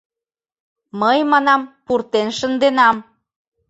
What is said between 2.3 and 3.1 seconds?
шынденам.